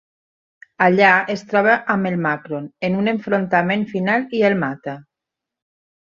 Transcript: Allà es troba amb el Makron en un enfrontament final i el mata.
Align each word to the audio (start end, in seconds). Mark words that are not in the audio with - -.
Allà 0.83 1.09
es 1.33 1.41
troba 1.51 1.75
amb 1.95 2.09
el 2.11 2.17
Makron 2.23 2.65
en 2.89 2.97
un 3.01 3.11
enfrontament 3.11 3.83
final 3.91 4.25
i 4.39 4.41
el 4.49 4.57
mata. 4.63 4.97